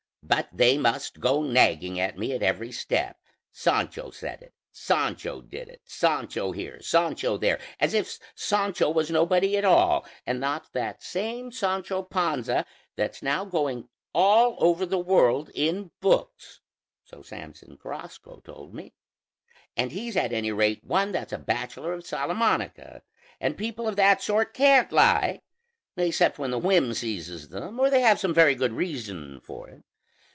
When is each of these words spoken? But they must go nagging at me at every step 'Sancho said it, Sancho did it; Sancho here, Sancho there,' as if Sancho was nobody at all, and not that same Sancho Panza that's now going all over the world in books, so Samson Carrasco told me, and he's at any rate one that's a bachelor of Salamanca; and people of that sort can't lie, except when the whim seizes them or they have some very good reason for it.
But 0.23 0.47
they 0.53 0.77
must 0.77 1.19
go 1.19 1.41
nagging 1.43 1.99
at 1.99 2.17
me 2.17 2.31
at 2.31 2.41
every 2.43 2.71
step 2.71 3.17
'Sancho 3.51 4.11
said 4.11 4.41
it, 4.41 4.53
Sancho 4.71 5.41
did 5.41 5.67
it; 5.67 5.81
Sancho 5.83 6.53
here, 6.53 6.81
Sancho 6.81 7.35
there,' 7.37 7.59
as 7.81 7.93
if 7.93 8.17
Sancho 8.33 8.89
was 8.91 9.11
nobody 9.11 9.57
at 9.57 9.65
all, 9.65 10.05
and 10.25 10.39
not 10.39 10.71
that 10.71 11.03
same 11.03 11.51
Sancho 11.51 12.01
Panza 12.01 12.65
that's 12.95 13.21
now 13.21 13.43
going 13.43 13.89
all 14.13 14.55
over 14.59 14.85
the 14.85 14.99
world 14.99 15.49
in 15.53 15.91
books, 15.99 16.61
so 17.03 17.21
Samson 17.21 17.75
Carrasco 17.75 18.39
told 18.39 18.73
me, 18.73 18.93
and 19.75 19.91
he's 19.91 20.15
at 20.15 20.31
any 20.31 20.51
rate 20.53 20.81
one 20.81 21.11
that's 21.11 21.33
a 21.33 21.39
bachelor 21.39 21.91
of 21.91 22.07
Salamanca; 22.07 23.01
and 23.41 23.57
people 23.57 23.85
of 23.85 23.97
that 23.97 24.21
sort 24.21 24.53
can't 24.53 24.93
lie, 24.93 25.41
except 25.97 26.39
when 26.39 26.51
the 26.51 26.57
whim 26.59 26.93
seizes 26.93 27.49
them 27.49 27.77
or 27.81 27.89
they 27.89 27.99
have 28.01 28.19
some 28.19 28.33
very 28.33 28.55
good 28.55 28.71
reason 28.71 29.41
for 29.41 29.67
it. 29.67 29.83